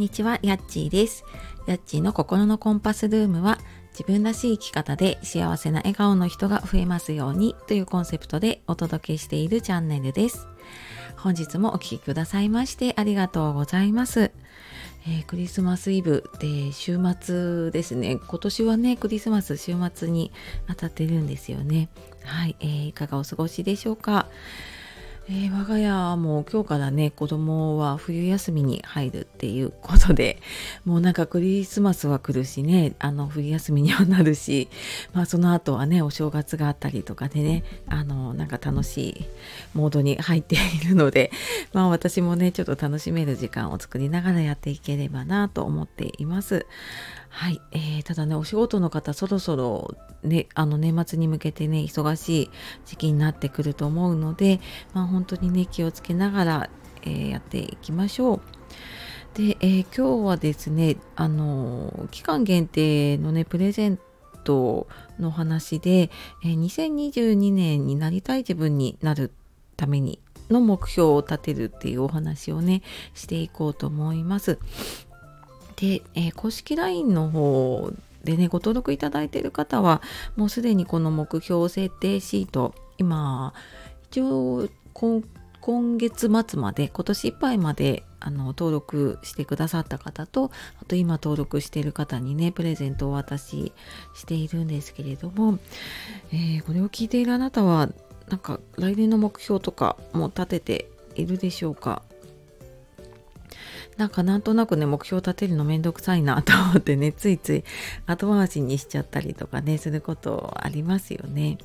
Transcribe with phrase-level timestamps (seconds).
[0.00, 1.24] にちは、やっちーです。
[1.66, 3.58] やっちーの心のコンパスルームは、
[3.92, 10.48] 自分らしい生き方で幸せな笑顔の人が増えますようにというコンセプトでお届けしているチャンネルです。
[11.18, 14.30] 本日もお聴きくださいましてありがとうございます。
[15.06, 18.16] えー、クリスマスイブで週末ですね。
[18.26, 20.32] 今年はね、クリスマス週末に
[20.66, 21.90] 当たってるんですよね。
[22.24, 24.28] はい、えー、いかがお過ごしでしょうか？
[25.32, 30.42] えー、我が家も今日からね子供は冬休みに入るっていうことで
[30.84, 34.68] もうなんかクリスマスは来るしねあの冬休みにはなるし、
[35.14, 39.26] まあ、その後はねお正月があったりとかでねあのなんか楽しい
[39.72, 41.30] モードに入っているので、
[41.72, 46.66] まあ、私もねちょっと楽しめる時間を作りながらやっていければなと思っています。
[47.30, 52.50] はい、えー、ただねお仕事の方そろそろねあの年末に向けてね忙しい
[52.84, 54.60] 時期になってくると思うので、
[54.92, 56.70] まあ、本当にね気をつけながら、
[57.02, 58.40] えー、やっていきましょう。
[59.34, 63.98] で、えー、今日はですねあの期間限定のねプレゼン
[64.42, 64.88] ト
[65.20, 66.10] の話で、
[66.42, 69.30] えー、2022年になりたい自分になる
[69.76, 72.82] ためにの目標を立てるっていうお話をね
[73.14, 74.58] していこうと思います。
[75.80, 77.90] で、えー、公式 LINE の方
[78.24, 80.02] でねご登録いただいている方は
[80.36, 83.54] もうすでにこの目標設定シート今
[84.10, 90.50] 一応今月末まで今年いっぱいまであの登録してくださった方と
[90.82, 93.72] あと今登録している方にねプレゼントをお渡し
[94.14, 95.58] しているんですけれども、
[96.32, 97.88] えー、これを聞いているあなたは
[98.28, 102.02] なんか来年の目標とかも立てているでしょうか？
[103.96, 107.64] なんかなんとなくね目標立てるのめんどくさいなと思ってね ついつい
[108.06, 111.58] 後回しにしちゃったりとかねすることありますよね。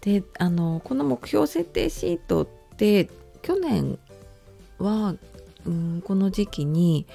[0.00, 3.10] であのこの目標設定シートって
[3.42, 3.98] 去年
[4.78, 5.16] は、
[5.64, 7.06] うん、この時期に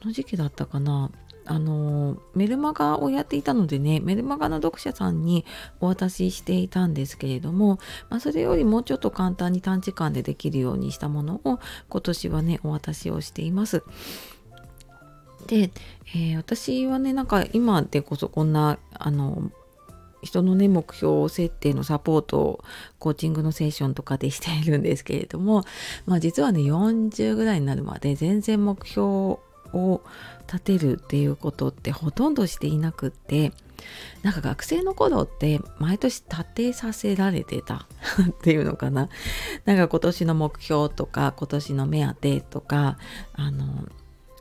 [0.00, 1.10] この時期だったかな
[1.48, 5.46] あのメルマガをやっていたのでねメルマガの読者さんに
[5.80, 7.78] お渡ししていたんですけれども、
[8.10, 11.58] まあ、それよりもうちょっと簡単に短時間でできるようにしたものを
[11.88, 13.82] 今年はねお渡しをしています。
[15.46, 15.70] で、
[16.14, 19.50] えー、私はねなんか今でこそこんなあの
[20.22, 22.64] 人のね目標設定のサポートを
[22.98, 25.64] コーチングのセッションとかでしているんですけれども、
[26.04, 29.38] まあ、実はね40ぐらいになるまで全然目標
[29.72, 30.02] を
[30.46, 33.52] 立てるっていうことってほとんどしていなくって
[34.22, 37.86] なんか学生の頃って毎年立てさせられてた
[38.28, 39.08] っていうのかな。
[39.64, 42.98] なんか今年の目標とか今年の目当てとか
[43.34, 43.86] あの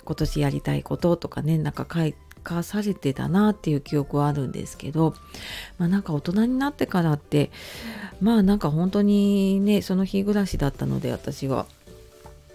[0.04, 2.14] 今年やりたいこととかねなんか書
[2.44, 5.14] かされてたなっていう記憶はあるんですけど、
[5.78, 7.52] まあ、なんか大人になってからって
[8.22, 11.66] まあなんか本当にねその日暮らしだったので私は。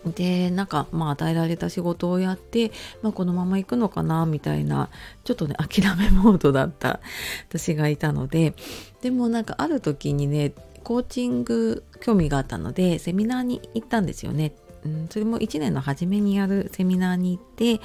[0.06, 4.88] でなんかまあ与えられた仕事をやって、まあ、このまま行くのかなみたいな
[5.24, 7.00] ちょっとね諦めモードだった
[7.48, 8.54] 私がいたので
[9.00, 10.52] でもなんかある時にね
[10.82, 14.52] コーチング興味があったのでセミナーに行ったんですよね。
[15.10, 17.80] それも1年の初めにやるセミナーに行って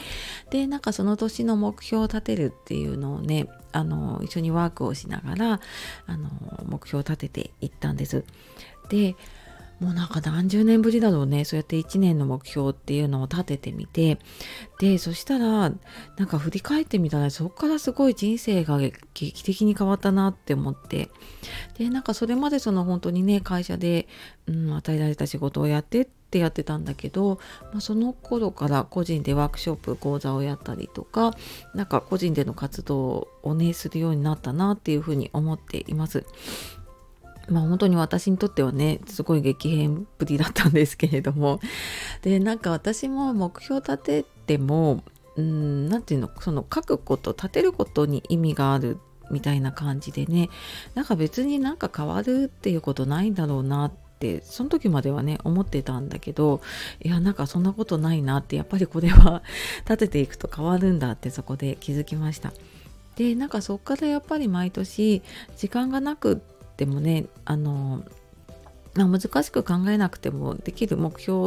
[0.49, 5.59] でなんかその年の目標を立てるっていうのをねあの一緒にワークをしながら
[6.07, 6.29] あの
[6.65, 8.23] 目標を立てていったんです。
[8.89, 9.15] で
[9.79, 11.45] もうなんか何十年ぶりだろうね。
[11.45, 14.17] そうやって1年の目標っていうのを立ててみて。
[14.79, 15.71] でそしたら
[16.17, 18.77] なんか振り返ってみたらそこからすごい人生が
[19.13, 21.09] 劇的に変わったなって思って。
[21.77, 24.07] でなんかそれまでその本当にね会社で、
[24.47, 27.39] うん、与えられた仕事をやってってやってたんだけど、
[27.71, 31.33] まあ、その頃から個人でワークショップ講座をやったりとか
[31.73, 36.25] なんか個人での活動をねするようになったなっていうふうに思っています。
[37.49, 41.59] まあ本当に私にとってはねすごい激変ぶりだったんですけれども
[42.21, 45.03] でなんか私も目標立てても
[45.35, 48.97] うん何て言うのその書くこと立てることに意味がある
[49.29, 50.49] みたいな感じでね
[50.95, 56.61] なんか別になんか変わるっていうことないんだろうなってその時まではね思ってたんだけど
[57.03, 59.43] いやなんかそんなことないなってやっぱりこれは
[59.87, 62.51] 立てていくと変わるんだってそこで気づきました。
[63.15, 65.23] でなんかそっからやっぱり毎年
[65.57, 66.41] 時間がなく
[66.77, 68.03] でもねあの、
[68.95, 71.37] まあ、難しく考えなくてもできる目標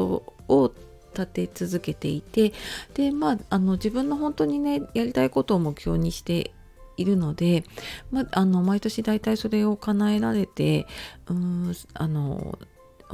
[0.49, 0.73] を
[1.15, 2.53] 立て続けていて
[2.95, 6.53] でまああの自分の本当にねやりたいことを目標にして
[6.97, 7.65] いるので、
[8.11, 10.87] まあ、あの毎年大体それを叶えられて
[11.29, 12.59] うんあの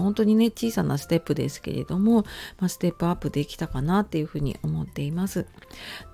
[0.02, 2.24] 本当にね小さなステップですけれども、
[2.58, 5.46] まあ、ステップアップできたかなっていうふうに思っています。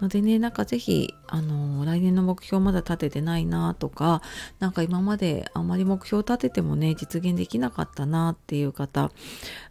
[0.01, 4.23] のでねなんか是非あの来年の目標まだ立ててないなとか
[4.59, 9.11] 何か今まであまり目標立ててもね実現できなかったなっていう方、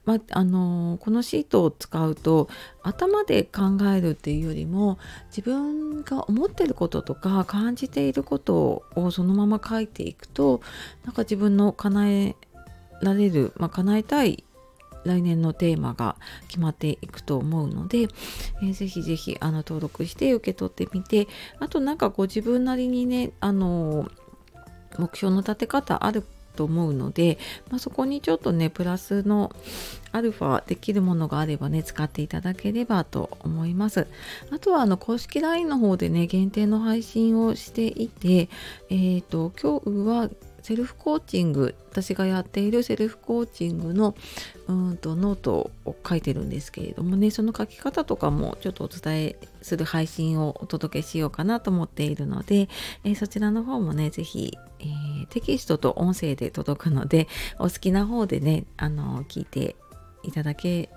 [0.05, 2.49] まあ、あのこのシートを使うと
[2.83, 4.97] 頭で考えるっていうよりも
[5.29, 10.61] 自分が思ってることとか感じていることをそのまま書いていくと
[11.05, 12.35] なんか自分の叶え
[13.01, 14.43] られる、まあ、叶えたい
[15.03, 16.15] 来年のテーマが
[16.47, 18.07] 決まっていくと思うので、
[18.61, 21.27] えー、ぜひぜひあの登録して受け取ってみて
[21.59, 24.09] あとなんかご自分なりにねあの
[24.97, 26.23] 目標の立て方ある
[26.55, 27.37] と思うので、
[27.69, 29.53] まあ、そこにちょっとねプラスの
[30.11, 34.07] アルファできるものがあればね使っていただければと思います。
[34.51, 38.49] あとはあの公式 LINE の方でね限定の配信をしていて
[38.89, 40.29] えっ、ー、と今日は
[40.61, 44.15] セルフコーチング私がやっているセルフコーチングの
[44.67, 52.69] うんとノートを書いてるんですけれどもねその書き方とかもちょっとお伝えする配信をお届けしようかなと思っているので、
[53.03, 57.27] えー、そちらの方もね是非、えー、テキストと音声で届くので
[57.59, 59.75] お好きな方でねあの聞いて
[60.23, 60.89] いただけ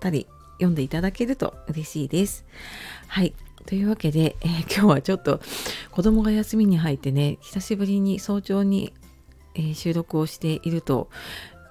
[0.00, 2.44] たり読んでいただけると嬉しいです。
[3.08, 3.34] はい
[3.66, 5.40] というわけで、えー、今日はちょっと
[5.92, 8.92] 子供が休みに入ってね久しぶりに早朝に
[9.54, 11.08] えー、収録をしていると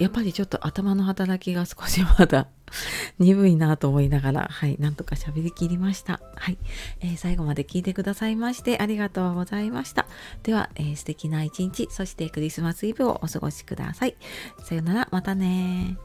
[0.01, 2.47] やっぱりちょっと頭の働きが少しまだ
[3.19, 6.19] 鈍いなと思いながら、はい、なんとか喋りきりました。
[6.35, 6.57] はい、
[7.01, 10.07] えー、最後まで聞いてくださいましてありがとうございました。
[10.41, 14.15] では、えー、素敵な一日、そしてクリスマスイブをお過ごしください。
[14.63, 15.97] さよなら、またね